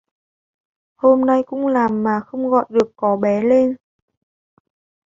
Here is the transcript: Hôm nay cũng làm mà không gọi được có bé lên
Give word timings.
Hôm 0.95 1.25
nay 1.25 1.43
cũng 1.47 1.67
làm 1.67 2.03
mà 2.03 2.19
không 2.19 2.49
gọi 2.49 2.65
được 2.69 2.91
có 2.95 3.15
bé 3.15 3.41
lên 3.41 3.75